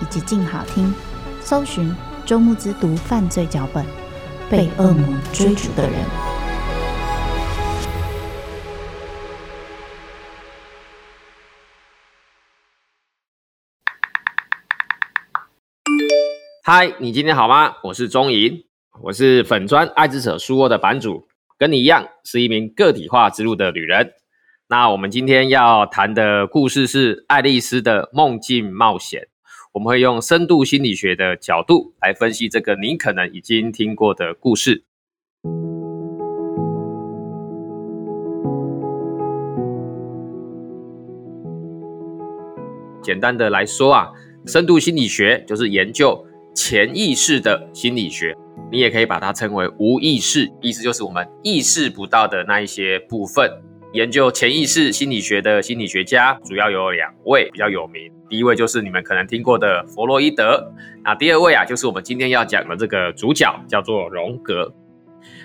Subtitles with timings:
[0.00, 0.92] 以及静好听，
[1.40, 1.94] 搜寻。
[2.26, 3.82] 周慕之读犯罪脚本，
[4.50, 6.04] 被恶魔追逐的人。
[16.62, 17.76] 嗨，你今天好吗？
[17.82, 18.66] 我是钟颖，
[19.04, 24.12] 我是粉专爱之者书窝的版主，跟你一样是一名个体化之路的旅人。
[24.68, 29.28] 那我们今天要谈的故事是爱丽丝的梦境冒险。
[29.78, 34.82] 我们会用深度心理学的角度来分析这个你可能已经听过的故事。
[43.00, 44.10] 简单的来说啊，
[44.46, 46.26] 深度心理学就是研究
[46.56, 48.36] 潜意识的心理学，
[48.72, 53.48] 你也可以把它称为无意识，意思就是我们意识不到的那一些部分。
[53.92, 60.62] 研究潜意识心理学的心理学家主要有两位比较有名，第一位就是你们可能听过的弗洛伊德，
[61.02, 64.70] 那第二位啊就是我们今天要讲的这个主角叫做荣格。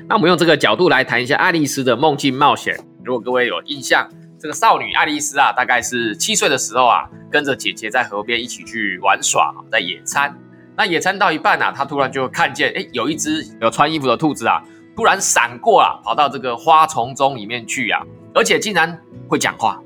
[0.10, 2.78] 那我们用这个角度来谈一下爱丽丝的梦境冒险。
[3.06, 10.38] 如果各位有印象，这个少女爱丽丝啊，大概是七岁的时候啊，跟着姐姐在河边一起去玩耍，在野餐。
[10.76, 14.62] 那野餐到一半啊，她突然就看见，哎，有一只有穿衣服的兔子啊，
[14.98, 18.04] 突然闪过啊，跑到这个花丛中里面去啊。
[18.34, 19.80] 而且竟然会讲话，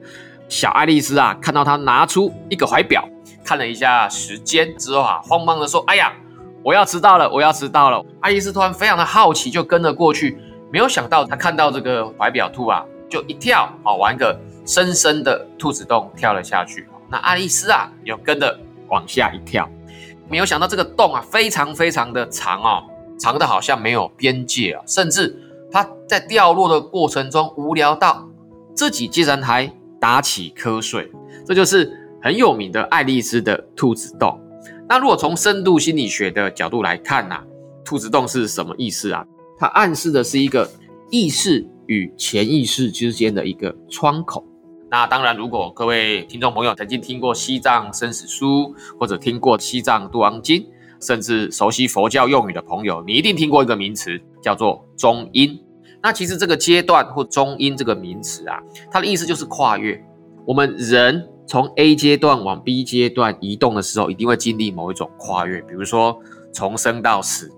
[0.47, 3.07] 小爱丽丝啊，看到他拿出一个怀表，
[3.43, 6.13] 看了一下时间之后啊，慌忙的说：“哎呀，
[6.63, 10.37] 我要迟到了，我要迟到了。”爱丽丝突然非常的好奇，就跟了过去。
[10.71, 16.87] 没有想到，她看到这个怀表兔啊，就一跳，好，玩一个深深的兔子洞跳了下去。
[17.09, 18.57] 那爱丽丝啊，又跟着
[18.89, 19.69] 往下一跳。
[20.29, 22.83] 没有想到这个洞啊，非常非常的长哦，
[23.17, 25.33] 长的好像没有边界啊，甚至
[25.71, 28.27] 它在掉落的过程中无聊到。
[28.77, 29.67] 自己竟然还
[29.99, 31.11] 打起瞌睡，
[31.43, 34.39] 这就是很有名的爱丽丝的兔子洞。
[34.88, 37.35] 那如果从深度心理学的角度来看呢，
[37.83, 39.25] 兔子洞是什么意思啊？
[39.57, 40.69] 它暗示的是一个
[41.09, 44.45] 意识与潜意识之间的一个窗口。
[44.91, 50.63] 那当然，如果各位听众朋友曾经听过西藏生死书，或者听过西藏度亡经，
[51.01, 55.59] 甚至熟悉佛教用语的朋友，你一定听过一个名词，叫做中阴。
[56.01, 60.01] 那其实这个阶段或中阴这个名词啊，它的意思就是跨越。
[60.45, 66.17] 我们人从 A 阶段往 B 阶段移动的时候，一定会经历某一种跨越，比如说
[66.53, 67.51] 从生到死，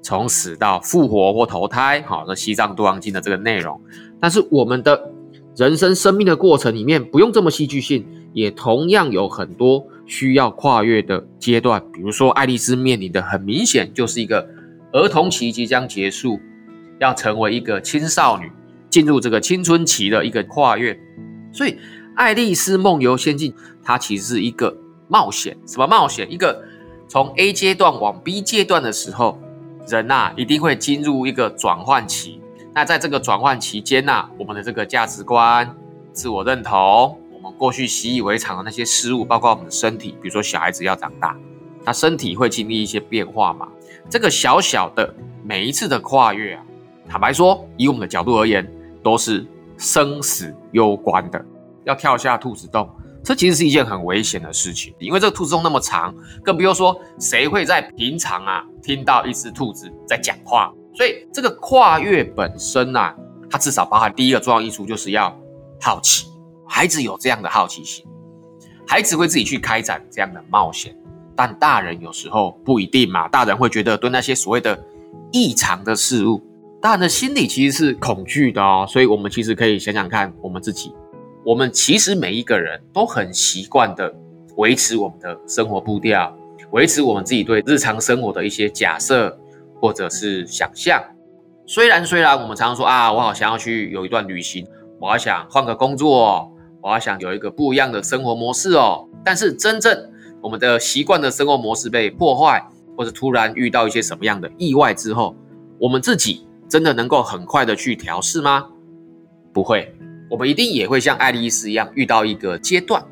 [0.00, 3.78] 从死到复活或投胎，好，那西藏度亡经的这个内容。
[4.18, 5.10] 但是我们的
[5.56, 11.82] 人生生命的过程里面，不用这么戏剧性，也同样有很多需要跨越的阶段。
[11.92, 14.48] 比如说爱丽丝面临的很明显就是一个
[14.92, 16.40] 儿童期即将结束。
[17.00, 18.52] 要成为一个青少女，
[18.90, 20.96] 进入这个青春期的一个跨越，
[21.50, 21.72] 所以
[22.14, 23.50] 《爱丽丝梦游仙境》
[23.82, 24.76] 它其实是一个
[25.08, 25.56] 冒险。
[25.66, 26.30] 什么冒险？
[26.30, 26.62] 一个
[27.08, 29.40] 从 A 阶段往 B 阶段的时候，
[29.88, 32.38] 人呐、一定会进入一个转换期。
[32.74, 35.74] 那在这个转换期间呐、我们的这个价值观、
[36.12, 41.34] 自我认同，我们过去习以为常的那些事物，包括我们的身体，比如说小孩子要长大，
[41.82, 43.66] 他身体会经历一些变化嘛。
[44.10, 46.62] 这个小小的每一次的跨越啊。
[47.10, 48.64] 坦白说，以我们的角度而言，
[49.02, 49.44] 都是
[49.76, 51.44] 生死攸关的。
[51.82, 52.88] 要跳下兔子洞，
[53.24, 56.14] 这其实是一件很危险的事情，因为这个兔子洞那么长，
[56.44, 60.72] 更不用说谁会在平常啊听到一只兔子在讲话。
[60.94, 63.12] 所以这个跨越本身啊，
[63.50, 65.36] 它至少包含第一个重要因素，就是要
[65.80, 66.28] 好奇。
[66.68, 68.06] 孩子有这样的好奇心，
[68.86, 70.96] 孩子会自己去开展这样的冒险，
[71.34, 73.26] 但大人有时候不一定嘛。
[73.26, 74.78] 大人会觉得对那些所谓的
[75.32, 76.40] 异常的事物。
[76.82, 80.90] 大人的心理其实是恐惧的哦，所以我们其实可以想想看，我们自己，
[81.44, 84.10] 我们其实每一个人都很习惯的
[84.56, 86.34] 维持我们的生活步调，
[86.70, 89.38] 维持我们自己对日常生活的一些假设
[89.78, 91.02] 或者是想象。
[91.66, 94.66] 虽然虽然我们常常说啊，我好想要去有一段旅行，
[94.98, 96.50] 我好想换个工作，
[96.80, 99.06] 我好想有一个不一样的生活模式哦。
[99.22, 100.10] 但是真正
[100.40, 102.66] 我们的习惯的生活模式被破坏，
[102.96, 105.36] 或者突然遇到一些什么样的意外之后，
[105.78, 108.68] 我们自己真的能够很快的去调试吗？
[109.52, 109.92] 不会，
[110.30, 113.04] 我们一定也会像爱丽丝一样遇到一个阶段，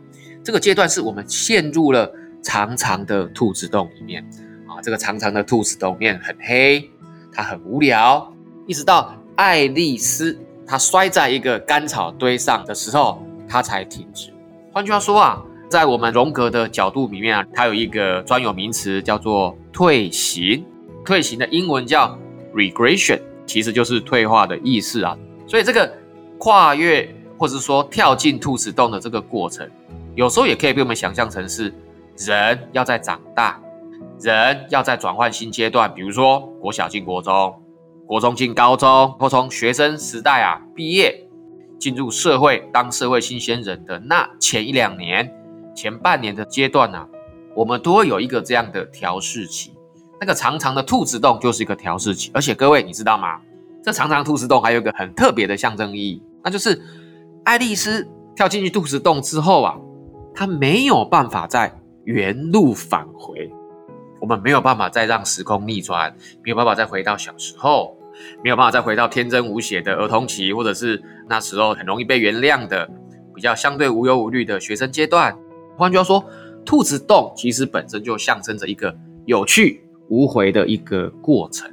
[0.45, 2.11] 这个阶段是我们陷入了
[2.41, 4.25] 长长的兔子洞里面
[4.69, 6.89] 啊，这个长长的兔子洞面很黑，
[7.33, 8.33] 它很无聊。
[8.69, 14.33] 一直到爱丽丝她摔在一个干草堆上的时候，它才停止。
[14.73, 20.65] 换句话说啊，在我们荣格的角度里面啊，它有一个专有名词叫做退行。
[21.05, 22.19] 退行的英文叫
[22.55, 25.19] regression，其实就是退化的意思啊。
[25.49, 25.93] 所以这个
[26.39, 29.69] 跨越或者说跳进兔子洞的这个过程，
[30.15, 31.75] 有时候也可以被我们想象成是
[32.17, 33.61] 人要在长大，
[34.21, 37.61] 人要在转换新阶段，比如说国小进国中。
[38.07, 41.29] 国中进高中，或从学生时代啊毕业，
[41.79, 45.31] 进入社会当社会新鲜人的那前一两年、
[45.77, 47.09] 前半年的阶段呢、啊，
[47.55, 49.75] 我们都会有一个这样的调试期。
[50.21, 53.41] 那个长长的兔子洞就是一个调试期，而且各位你知道吗？
[53.83, 56.81] 这长长兔子洞还有一个很特别的象征意义，那就是
[57.45, 59.77] 爱丽丝跳进去兔子洞之后啊，
[60.35, 61.73] 她没有办法再
[62.05, 63.51] 原路返回，
[64.21, 67.95] 我们没有办法再让时空逆转，没有办法再回到小时候。
[68.43, 72.85] 没有办法再回到天真无邪的儿童期，或者是那时候很容易被原谅的、
[73.33, 75.33] 比较相对无忧无虑的学生阶段。
[75.77, 76.25] 换句话说，
[76.65, 78.93] 兔子洞其实本身就象征着一个
[79.25, 81.71] 有趣无回的一个过程，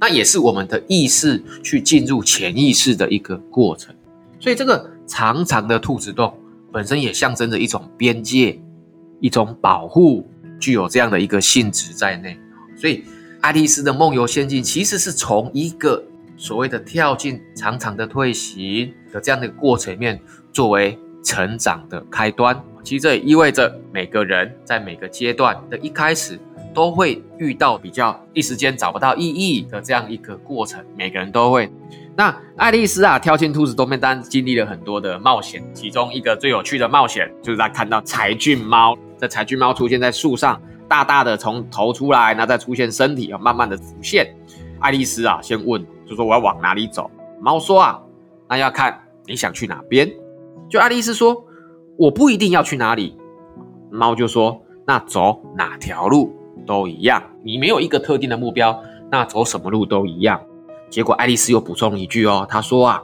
[0.00, 3.94] 那也是我们的意识去进入潜意识的一个过程。
[4.40, 6.36] 所以，这个长长的兔子洞
[6.72, 8.60] 本身也象征着一种边界、
[9.20, 10.28] 一种保护，
[10.58, 12.38] 具有这样的一个性质在内。
[12.76, 13.04] 所以。
[13.42, 16.02] 爱丽丝的梦游仙境其实是从一个
[16.36, 20.20] 所谓的跳进长长的退行的这样的过程面，
[20.52, 22.60] 作为成长的开端。
[22.82, 26.36] 其实这也意味着每个人在每个阶段的一开始
[26.76, 31.72] 都会遇到比较一时间找不到意义的这样一个过程，每个人都会。
[32.14, 40.60] 那爱丽丝啊，跳进兔子洞面，当然经历了很多的冒险，其中一个最有趣的冒险就是在看到柴郡猫，这柴郡猫出现在树上。
[40.88, 44.32] 大大的从头出来，那再出现身体，慢慢的浮现。
[44.78, 47.10] 爱丽丝啊，先问，就说我要往哪里走？
[47.40, 48.00] 猫说啊，
[48.48, 50.08] 那要看你想去哪边。
[50.68, 51.44] 就爱丽丝说，
[51.96, 53.16] 我不一定要去哪里。
[53.90, 56.32] 猫就说，那走哪条路
[56.66, 57.22] 都一样。
[57.42, 60.40] 你没有一个特定的目标，那走什么路都一样。
[60.90, 63.02] 结果爱丽丝又补充一句哦，她说啊，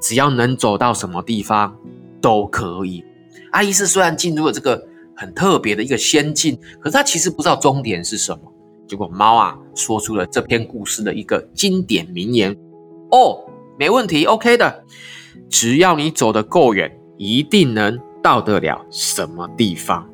[0.00, 1.76] 只要能走到什么地方
[2.20, 3.04] 都可以。
[3.50, 4.86] 爱丽丝虽然进入了这个。
[5.16, 8.52] 很特别的一个仙境，可是她其实不知道终点是什么。
[8.88, 12.50] 结果猫啊说出了这篇故事的一个经典名言
[13.12, 13.44] ：“哦，
[13.78, 14.84] 没问题，OK 的，
[15.48, 20.04] 只要你走得够远，一定能到得了什么地方。”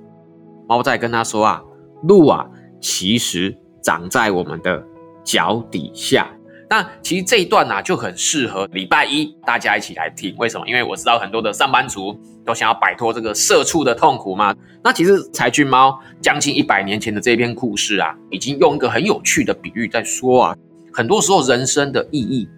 [0.69, 1.63] 猫在跟他说啊
[2.07, 2.47] ：“路啊，
[2.81, 4.83] 其实长在我们的
[5.23, 6.29] 脚底下。”
[6.71, 10.33] 那其实这一段呢、啊、就很适合礼拜一大家一起来听。
[10.39, 10.69] 为什么？
[10.69, 12.17] 因为我知道很多的上班族
[12.47, 14.55] 都想要摆脱这个社畜的痛苦嘛。
[14.85, 20.57] 那其实柴郡猫将近一百年前的这篇故事啊，已经用一个很有趣的比喻在说啊，
[20.93, 22.49] 很多时候人生的意义、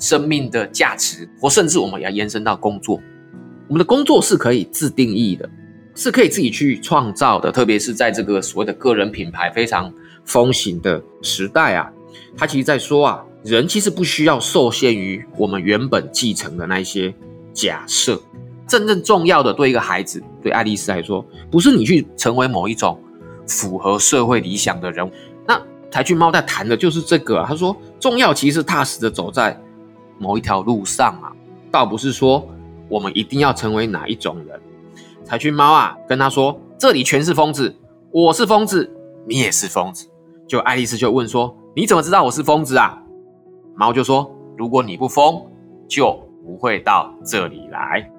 [0.00, 3.00] 生命的价值，或甚至我们也要延伸到工作，
[3.68, 5.48] 我们的工作是可以自定义的，
[5.94, 7.52] 是可以自己去创造的。
[7.52, 9.92] 特别是在这个所谓的个人品牌非常
[10.24, 11.90] 风行的时代啊，
[12.36, 13.24] 他其实在说啊。
[13.42, 17.14] 人其实不需要受限于我们原本继承的那一些
[17.54, 18.20] 假设，
[18.68, 23.02] 真正重要的对一个孩子，对爱丽丝来说，不是你去成为某一种
[23.46, 25.10] 符合社会理想的人。
[25.46, 25.58] 那
[25.90, 29.58] 柴郡猫在谈的就是这个啊，他说，重要其实是踏实的走在
[30.18, 31.32] 某一条路上啊，
[31.70, 32.46] 倒不是说
[32.90, 34.60] 我们一定要成为哪一种人。
[35.30, 37.72] 柴犬猫啊，跟他说，这里全是疯子，
[38.10, 38.92] 我是疯子，
[39.28, 40.10] 你也是疯子。
[40.48, 43.00] 就爱丽丝就问说，你怎么知道我是疯子啊？
[43.76, 45.40] 猫就说：“如果你不疯，
[45.88, 46.12] 就
[46.44, 48.10] 不会到这里来。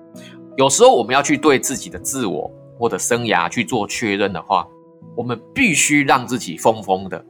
[0.55, 2.49] 有时候我们要去对自己的自我
[2.79, 4.65] 或者生涯去做确认的话，
[5.13, 7.21] 我们必须让自己疯疯的，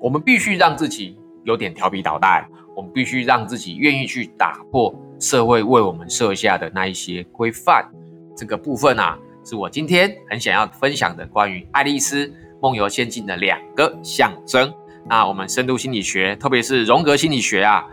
[0.00, 7.88] 我们必须让自己有点调皮捣蛋，我们必须让自己愿意去打破社会为我们设下的那一些规范。
[8.36, 14.72] 这个部分啊，是我今天很想要分享的关于爱丽丝梦游仙境的两个象征。”
[15.06, 17.84] 那我们深度心理学，特别是荣格心理学啊，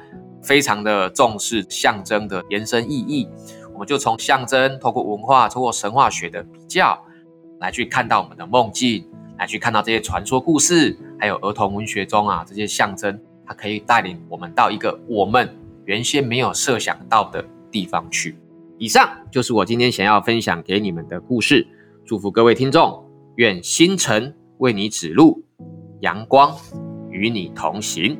[0.41, 3.27] 非常的重视象征的延伸意义。
[3.73, 6.97] 我们就从象征，透过文化，透过神话学的比较，
[7.59, 9.05] 来去看到我们的梦境，
[9.37, 18.37] 来去看到这些传说故事，还有儿童文学中啊这些象征，它可以带领我们到一个我们原先没有设想到的地方去。
[18.81, 21.67] 以上就是我今天想要分享给你们的故事。
[22.03, 25.43] 祝福各位听众，愿星辰为你指路，
[25.99, 26.51] 阳光
[27.11, 28.17] 与你同行。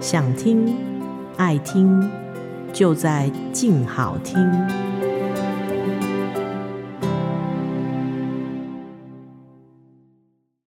[0.00, 0.74] 想听，
[1.36, 2.00] 爱听，
[2.76, 4.95] 就在静好听。